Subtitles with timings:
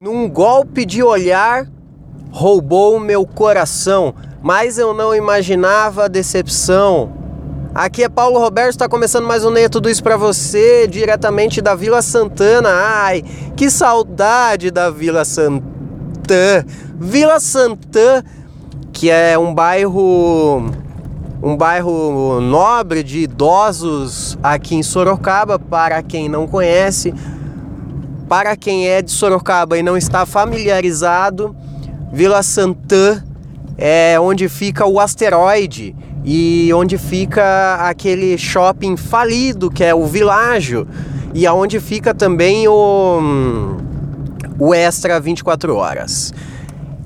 [0.00, 1.66] Num golpe de olhar,
[2.30, 7.12] roubou meu coração, mas eu não imaginava a decepção.
[7.74, 11.74] Aqui é Paulo Roberto, está começando mais um Neia Tudo Isso para você, diretamente da
[11.74, 12.68] Vila Santana.
[12.70, 13.24] Ai,
[13.56, 16.64] que saudade da Vila Santana.
[16.96, 18.24] Vila Santana,
[18.92, 20.64] que é um bairro
[21.42, 27.12] um bairro nobre de idosos aqui em Sorocaba, para quem não conhece.
[28.28, 31.56] Para quem é de Sorocaba e não está familiarizado,
[32.12, 33.24] Vila Santã
[33.78, 40.86] é onde fica o asteroide e onde fica aquele shopping falido que é o Világio
[41.32, 43.78] e aonde fica também o,
[44.58, 46.34] o Extra 24 horas.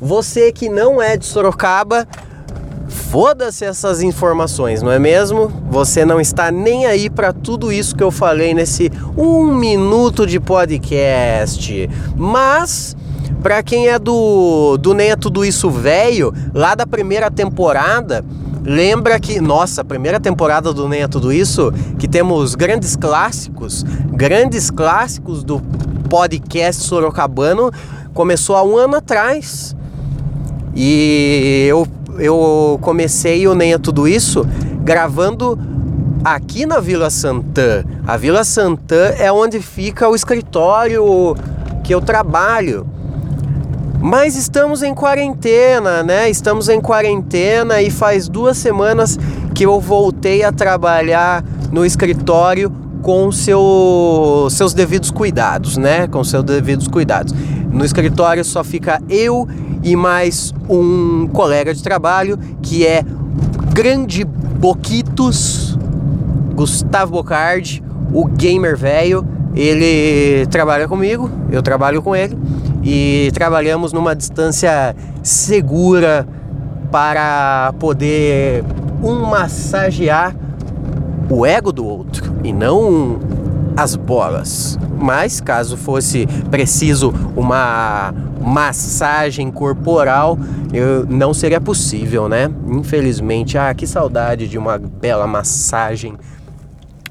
[0.00, 2.08] Você que não é de Sorocaba,
[3.10, 5.48] Foda-se essas informações, não é mesmo?
[5.68, 10.38] Você não está nem aí para tudo isso que eu falei nesse um minuto de
[10.38, 11.90] podcast.
[12.16, 12.96] Mas
[13.42, 18.24] para quem é do do nem é tudo isso velho, lá da primeira temporada,
[18.62, 24.70] lembra que, nossa, primeira temporada do Nem é Tudo Isso, que temos grandes clássicos, grandes
[24.70, 25.60] clássicos do
[26.08, 27.72] podcast sorocabano,
[28.14, 29.74] começou há um ano atrás.
[30.76, 31.88] E eu
[32.20, 34.46] eu comecei o Nem é Tudo Isso
[34.82, 35.58] gravando
[36.24, 37.84] aqui na Vila Santã.
[38.06, 41.34] A Vila Santã é onde fica o escritório
[41.82, 42.86] que eu trabalho.
[44.00, 46.30] Mas estamos em quarentena, né?
[46.30, 49.18] Estamos em quarentena e faz duas semanas
[49.54, 52.72] que eu voltei a trabalhar no escritório
[53.02, 56.06] com seu, seus devidos cuidados, né?
[56.06, 57.34] Com seus devidos cuidados.
[57.70, 59.48] No escritório só fica eu
[59.82, 63.04] e mais um colega de trabalho que é
[63.72, 65.78] grande Boquitos,
[66.54, 69.26] Gustavo Bocardi, o gamer velho.
[69.54, 72.38] Ele trabalha comigo, eu trabalho com ele
[72.82, 76.26] e trabalhamos numa distância segura
[76.90, 78.64] para poder
[79.02, 80.36] um massagear
[81.28, 83.18] o ego do outro e não
[83.76, 84.78] as bolas.
[84.98, 90.38] Mas caso fosse preciso uma massagem corporal,
[90.72, 92.50] eu, não seria possível, né?
[92.68, 96.16] Infelizmente, ah, que saudade de uma bela massagem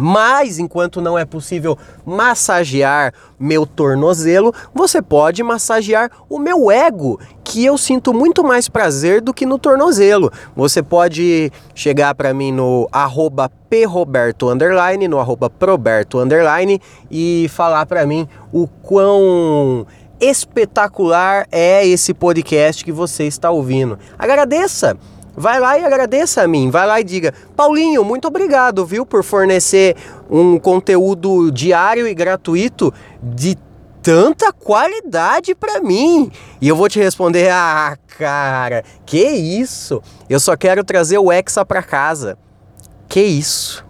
[0.00, 1.76] mas enquanto não é possível
[2.06, 9.20] massagear meu tornozelo, você pode massagear o meu ego, que eu sinto muito mais prazer
[9.20, 10.32] do que no tornozelo.
[10.54, 17.86] Você pode chegar para mim no arroba proberto underline, no arroba proberto underline e falar
[17.86, 19.84] para mim o quão
[20.20, 23.98] espetacular é esse podcast que você está ouvindo.
[24.16, 24.96] Agradeça!
[25.36, 29.24] Vai lá e agradeça a mim, vai lá e diga: Paulinho, muito obrigado, viu, por
[29.24, 29.96] fornecer
[30.28, 33.56] um conteúdo diário e gratuito de
[34.02, 36.30] tanta qualidade para mim.
[36.60, 40.02] E eu vou te responder: ah, cara, que isso?
[40.28, 42.38] Eu só quero trazer o Hexa para casa.
[43.08, 43.84] Que isso?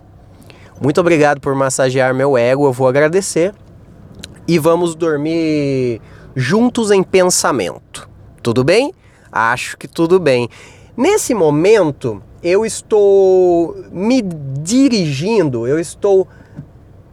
[0.81, 3.55] Muito obrigado por massagear meu ego, eu vou agradecer.
[4.49, 6.01] E vamos dormir
[6.35, 8.09] juntos em pensamento.
[8.43, 8.93] Tudo bem?
[9.31, 10.49] Acho que tudo bem.
[10.97, 16.27] Nesse momento, eu estou me dirigindo, eu estou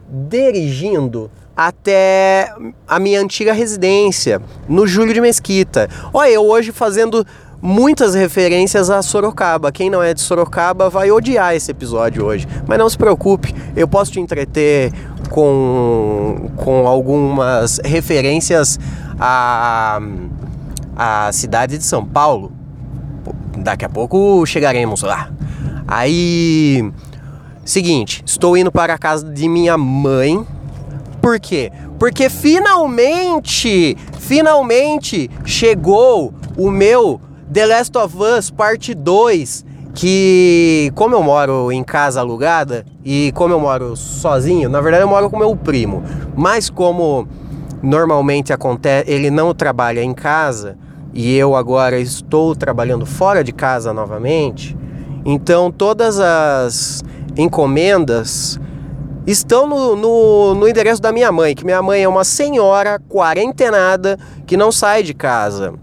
[0.08, 2.54] dirigindo até
[2.86, 5.90] a minha antiga residência, no Júlio de Mesquita.
[6.14, 7.26] Olha, eu hoje fazendo
[7.60, 9.72] muitas referências a Sorocaba.
[9.72, 12.46] Quem não é de Sorocaba vai odiar esse episódio hoje.
[12.64, 14.92] Mas não se preocupe, eu posso te entreter
[15.30, 18.78] com, com algumas referências
[19.18, 19.98] à,
[20.96, 22.52] à cidade de São Paulo.
[23.56, 25.28] Daqui a pouco chegaremos lá.
[25.88, 26.88] Aí,
[27.64, 30.46] seguinte, estou indo para a casa de minha mãe.
[31.20, 31.70] Por quê?
[31.98, 37.20] Porque finalmente, finalmente chegou o meu
[37.52, 39.64] The Last of Us Parte 2,
[39.94, 45.08] que como eu moro em casa alugada e como eu moro sozinho, na verdade eu
[45.08, 46.02] moro com meu primo,
[46.36, 47.26] mas como
[47.82, 50.76] normalmente acontece, ele não trabalha em casa,
[51.12, 54.76] e eu agora estou trabalhando fora de casa novamente,
[55.24, 57.02] então todas as
[57.36, 58.60] encomendas
[59.30, 64.18] estão no, no, no, endereço da minha mãe, que minha mãe é uma senhora quarentenada
[64.46, 65.74] que não sai de casa.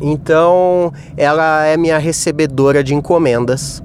[0.00, 3.82] Então ela é minha recebedora de encomendas.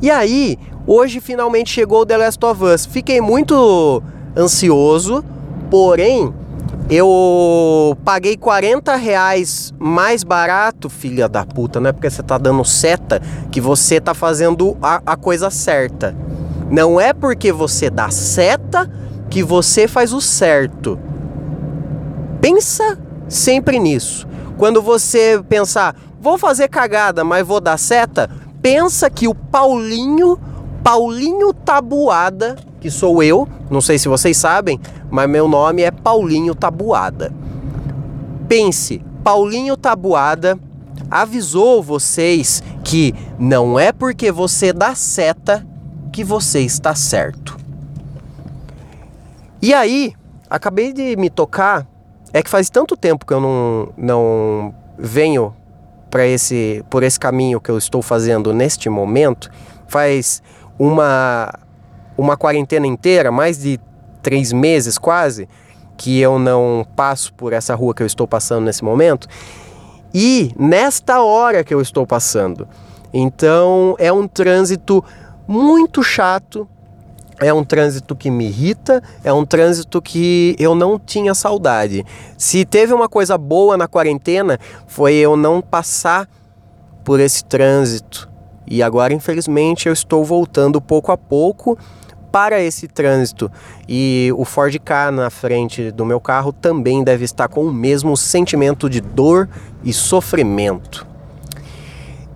[0.00, 0.56] E aí,
[0.86, 2.86] hoje finalmente chegou o The Last of Us.
[2.86, 4.02] Fiquei muito
[4.36, 5.24] ansioso,
[5.68, 6.32] porém
[6.88, 12.64] eu paguei 40 reais mais barato, filha da puta, não é porque você tá dando
[12.64, 16.16] seta que você tá fazendo a, a coisa certa.
[16.70, 18.88] Não é porque você dá seta
[19.28, 20.98] que você faz o certo.
[22.40, 22.96] Pensa
[23.28, 24.26] sempre nisso.
[24.56, 28.30] Quando você pensar, vou fazer cagada, mas vou dar seta,
[28.62, 30.38] pensa que o Paulinho,
[30.82, 34.80] Paulinho Tabuada, que sou eu, não sei se vocês sabem,
[35.10, 37.32] mas meu nome é Paulinho Tabuada.
[38.48, 40.58] Pense, Paulinho Tabuada
[41.10, 45.66] avisou vocês que não é porque você dá seta
[46.20, 47.56] que você está certo.
[49.62, 50.12] E aí,
[50.50, 51.86] acabei de me tocar,
[52.30, 55.56] é que faz tanto tempo que eu não, não venho
[56.10, 59.50] para esse por esse caminho que eu estou fazendo neste momento,
[59.88, 60.42] faz
[60.78, 61.58] uma
[62.18, 63.80] uma quarentena inteira, mais de
[64.20, 65.48] três meses quase,
[65.96, 69.26] que eu não passo por essa rua que eu estou passando nesse momento,
[70.12, 72.68] e nesta hora que eu estou passando.
[73.10, 75.02] Então é um trânsito
[75.50, 76.68] muito chato,
[77.40, 82.06] é um trânsito que me irrita, é um trânsito que eu não tinha saudade.
[82.38, 86.28] Se teve uma coisa boa na quarentena, foi eu não passar
[87.02, 88.30] por esse trânsito.
[88.64, 91.76] E agora, infelizmente, eu estou voltando pouco a pouco
[92.30, 93.50] para esse trânsito.
[93.88, 98.16] E o Ford K na frente do meu carro também deve estar com o mesmo
[98.16, 99.48] sentimento de dor
[99.82, 101.09] e sofrimento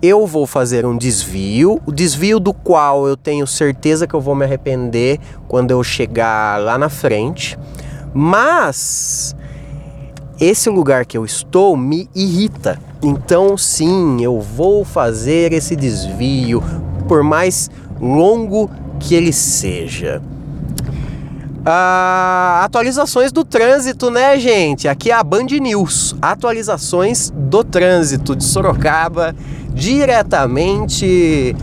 [0.01, 4.35] eu vou fazer um desvio, o desvio do qual eu tenho certeza que eu vou
[4.35, 7.57] me arrepender quando eu chegar lá na frente,
[8.13, 9.35] mas
[10.39, 12.79] esse lugar que eu estou me irrita.
[13.01, 16.61] Então, sim, eu vou fazer esse desvio,
[17.07, 17.69] por mais
[17.99, 18.69] longo
[18.99, 20.21] que ele seja.
[21.67, 24.87] Ah, atualizações do trânsito, né, gente?
[24.87, 26.15] Aqui é a Band News.
[26.21, 29.35] Atualizações do trânsito de Sorocaba
[29.73, 31.55] diretamente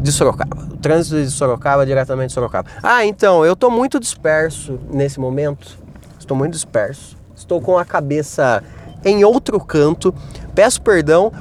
[0.00, 0.68] de Sorocaba.
[0.72, 2.68] O trânsito de Sorocaba diretamente de Sorocaba.
[2.80, 5.76] Ah, então, eu estou muito disperso nesse momento.
[6.16, 7.16] Estou muito disperso.
[7.34, 8.62] Estou com a cabeça
[9.04, 10.14] em outro canto.
[10.54, 11.32] Peço perdão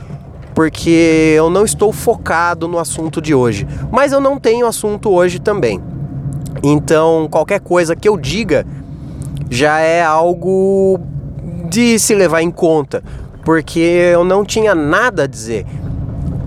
[0.56, 3.68] porque eu não estou focado no assunto de hoje.
[3.92, 5.80] Mas eu não tenho assunto hoje também.
[6.64, 8.66] Então, qualquer coisa que eu diga
[9.50, 11.00] já é algo
[11.70, 13.04] de se levar em conta
[13.48, 15.66] porque eu não tinha nada a dizer.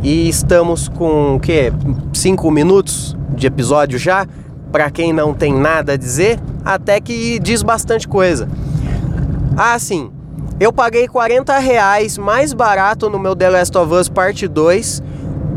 [0.03, 1.73] E estamos com o quê?
[2.13, 4.27] Cinco minutos de episódio já?
[4.71, 8.47] Para quem não tem nada a dizer, até que diz bastante coisa.
[9.57, 10.11] Ah, sim.
[10.61, 15.03] Eu paguei 40 reais mais barato no meu The Last of Us Parte 2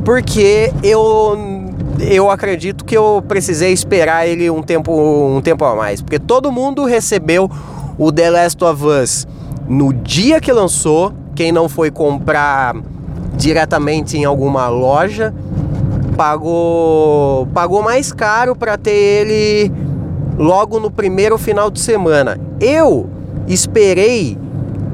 [0.06, 1.53] porque eu
[2.00, 6.52] eu acredito que eu precisei esperar ele um tempo um tempo a mais, porque todo
[6.52, 7.50] mundo recebeu
[7.98, 9.28] o The Last of Us
[9.68, 12.76] no dia que lançou quem não foi comprar
[13.36, 15.34] diretamente em alguma loja
[16.16, 19.72] pagou pagou mais caro para ter ele
[20.38, 22.40] logo no primeiro final de semana.
[22.60, 23.10] Eu
[23.48, 24.38] esperei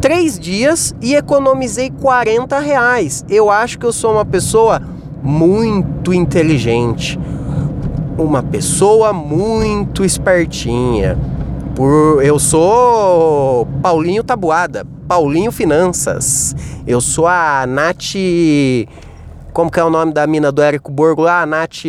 [0.02, 3.26] três dias e economizei 40 reais.
[3.30, 4.82] Eu acho que eu sou uma pessoa
[5.24, 7.20] muito inteligente,
[8.18, 11.18] uma pessoa muito espertinha.
[11.76, 16.56] Por eu sou Paulinho Tabuada, Paulinho Finanças.
[16.86, 18.16] Eu sou a Nath.
[19.54, 21.46] Como que é o nome da mina do Érico Borgo lá?
[21.46, 21.86] Nath.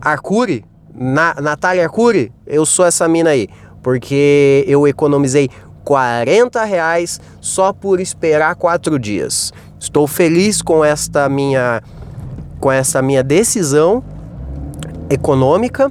[0.00, 0.64] Arcuri?
[0.94, 2.32] Na, Natália Arcuri?
[2.46, 3.48] Eu sou essa mina aí.
[3.82, 5.50] Porque eu economizei
[5.84, 9.52] 40 reais só por esperar quatro dias.
[9.82, 11.82] Estou feliz com esta minha
[12.60, 14.00] com essa minha decisão
[15.10, 15.90] econômica.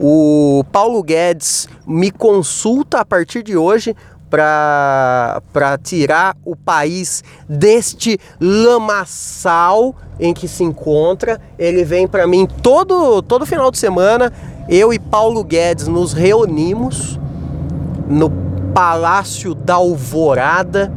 [0.00, 3.94] O Paulo Guedes me consulta a partir de hoje
[4.30, 5.42] para
[5.82, 11.38] tirar o país deste lamaçal em que se encontra.
[11.58, 14.32] Ele vem para mim todo, todo final de semana.
[14.66, 17.20] Eu e Paulo Guedes nos reunimos
[18.08, 18.30] no
[18.72, 20.90] Palácio da Alvorada.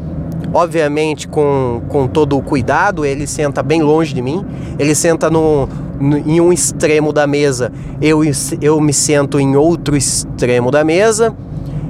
[0.53, 4.43] Obviamente, com, com todo o cuidado, ele senta bem longe de mim,
[4.79, 5.67] ele senta no,
[5.99, 8.21] no, em um extremo da mesa, eu,
[8.61, 11.35] eu me sento em outro extremo da mesa.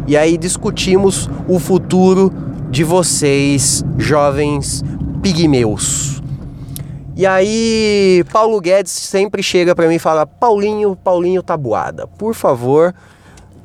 [0.07, 2.33] E aí discutimos o futuro
[2.69, 4.83] de vocês, jovens
[5.21, 6.21] pigmeus.
[7.15, 12.95] E aí, Paulo Guedes sempre chega para mim e fala: Paulinho, Paulinho Tabuada, por favor,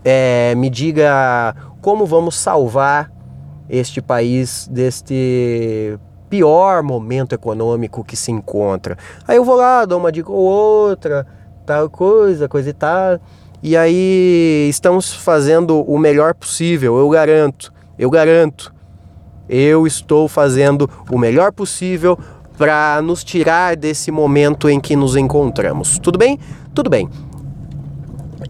[0.04, 3.13] é, me diga como vamos salvar
[3.68, 8.98] este país deste pior momento econômico que se encontra.
[9.26, 11.26] Aí eu vou lá, dou uma dica ou outra,
[11.64, 13.20] tal coisa, coisa e tal.
[13.62, 18.74] E aí estamos fazendo o melhor possível, eu garanto, eu garanto.
[19.48, 22.18] Eu estou fazendo o melhor possível
[22.56, 25.98] para nos tirar desse momento em que nos encontramos.
[25.98, 26.38] Tudo bem?
[26.74, 27.08] Tudo bem.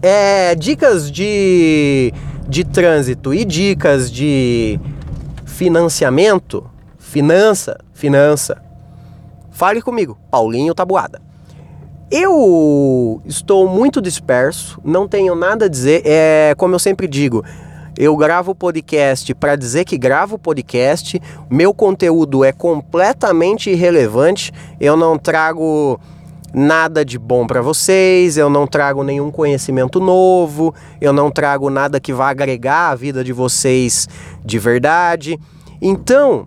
[0.02, 2.12] É, dicas de,
[2.48, 4.78] de trânsito e dicas de
[5.54, 6.68] financiamento,
[6.98, 8.60] finança, finança,
[9.52, 11.22] fale comigo, Paulinho Tabuada.
[12.10, 16.02] Eu estou muito disperso, não tenho nada a dizer.
[16.04, 17.44] É como eu sempre digo,
[17.96, 21.22] eu gravo podcast para dizer que gravo podcast.
[21.48, 24.52] Meu conteúdo é completamente irrelevante.
[24.80, 26.00] Eu não trago
[26.54, 31.98] nada de bom para vocês, eu não trago nenhum conhecimento novo, eu não trago nada
[31.98, 34.08] que vá agregar a vida de vocês
[34.44, 35.38] de verdade.
[35.82, 36.46] Então,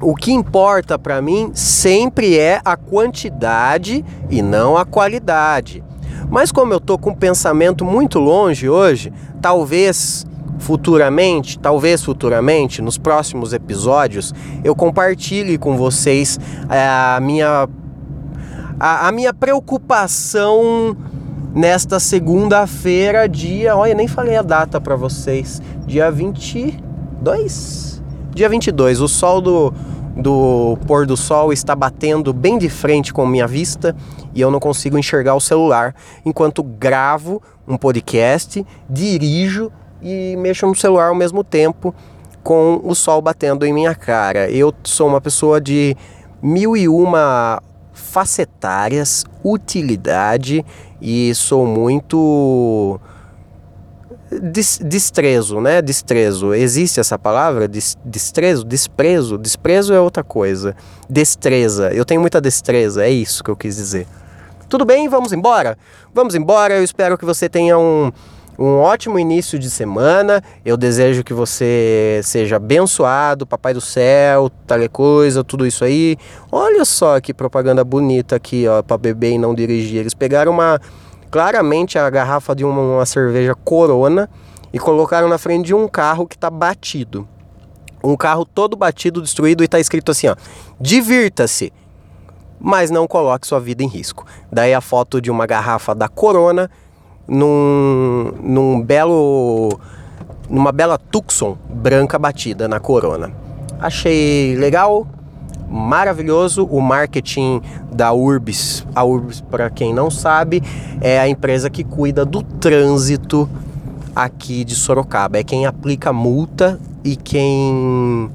[0.00, 5.84] o que importa para mim sempre é a quantidade e não a qualidade.
[6.30, 10.26] Mas como eu tô com um pensamento muito longe hoje, talvez
[10.58, 17.68] futuramente, talvez futuramente, nos próximos episódios, eu compartilhe com vocês é, a minha
[18.78, 20.96] a, a minha preocupação
[21.54, 27.98] nesta segunda-feira, dia, olha, nem falei a data para vocês, dia 22
[28.38, 29.74] Dia 22, o sol do,
[30.14, 33.96] do pôr do sol está batendo bem de frente com minha vista
[34.32, 35.92] e eu não consigo enxergar o celular
[36.24, 41.92] enquanto gravo um podcast, dirijo e mexo no celular ao mesmo tempo
[42.44, 44.48] com o sol batendo em minha cara.
[44.48, 45.96] Eu sou uma pessoa de
[46.40, 47.60] mil e uma
[47.98, 50.64] facetárias, utilidade
[51.00, 53.00] e sou muito
[54.30, 55.80] Des, destrezo, né?
[55.80, 56.52] Destrezo.
[56.52, 57.66] Existe essa palavra?
[57.66, 58.64] Des, destrezo?
[58.64, 59.38] Desprezo?
[59.38, 60.76] Desprezo é outra coisa.
[61.08, 61.90] Destreza.
[61.92, 64.06] Eu tenho muita destreza, é isso que eu quis dizer.
[64.68, 65.08] Tudo bem?
[65.08, 65.78] Vamos embora?
[66.12, 66.74] Vamos embora.
[66.74, 68.12] Eu espero que você tenha um,
[68.58, 70.42] um ótimo início de semana.
[70.64, 76.16] Eu desejo que você seja abençoado, papai do céu, tal coisa, tudo isso aí.
[76.50, 80.00] Olha só que propaganda bonita aqui, ó, para beber e não dirigir.
[80.00, 80.80] Eles pegaram uma
[81.30, 84.28] claramente a garrafa de uma, uma cerveja Corona
[84.72, 87.28] e colocaram na frente de um carro que está batido.
[88.02, 90.36] Um carro todo batido, destruído e está escrito assim, ó:
[90.80, 91.72] "Divirta-se,
[92.58, 94.24] mas não coloque sua vida em risco".
[94.50, 96.70] Daí a foto de uma garrafa da Corona
[97.28, 99.78] num, num belo
[100.48, 103.30] numa bela Tucson branca batida na Corona.
[103.78, 105.06] Achei legal,
[105.68, 106.64] maravilhoso.
[106.64, 107.60] O marketing
[107.92, 110.62] da Urbis, a Urbis, para quem não sabe,
[111.00, 113.48] é a empresa que cuida do trânsito
[114.16, 115.38] aqui de Sorocaba.
[115.38, 118.30] É quem aplica multa e quem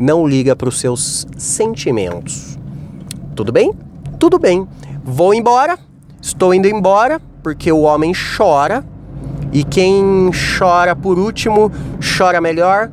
[0.00, 2.58] não liga para os seus sentimentos.
[3.36, 3.72] Tudo bem?
[4.18, 4.66] Tudo bem.
[5.04, 5.78] Vou embora.
[6.20, 8.84] Estou indo embora porque o homem chora.
[9.52, 11.72] E quem chora por último,
[12.18, 12.90] chora melhor,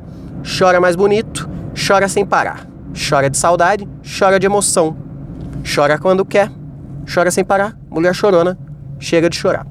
[0.58, 2.66] chora mais bonito, chora sem parar.
[3.08, 3.86] Chora de saudade,
[4.18, 4.96] chora de emoção.
[5.62, 6.50] Chora quando quer,
[7.12, 7.76] chora sem parar.
[7.90, 8.58] Mulher chorona,
[8.98, 9.66] chega de chorar.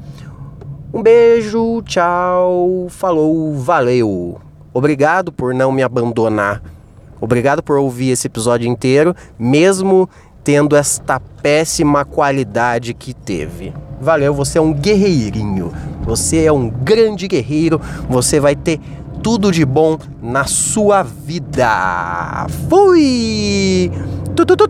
[0.94, 4.39] Um beijo, tchau, falou, valeu.
[4.74, 6.62] Obrigado por não me abandonar.
[7.20, 10.10] Obrigado por ouvir esse episódio inteiro, mesmo
[10.46, 13.74] tendo esta péssima qualidade que teve.
[14.00, 15.74] Valeu, você é um guerreirinho.
[16.04, 17.82] Você é um grande guerreiro.
[18.08, 18.80] Você vai ter
[19.24, 22.46] tudo de bom na sua vida.
[22.70, 23.92] Fui!
[24.36, 24.70] Tu, tu, tu.